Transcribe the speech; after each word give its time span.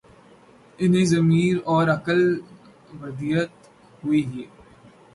انہیں 0.79 1.05
ضمیر 1.05 1.57
اور 1.65 1.87
عقل 1.87 2.21
ودیعت 3.01 3.51
ہوئی 4.03 4.25
ہی 4.25 4.43